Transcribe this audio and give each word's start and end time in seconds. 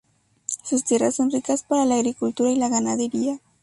Sus 0.63 0.83
tierras 0.83 1.13
son 1.13 1.29
ricas 1.29 1.61
para 1.61 1.85
la 1.85 1.93
agricultura 1.93 2.49
y 2.49 2.55
la 2.55 2.69
ganadería. 2.69 3.39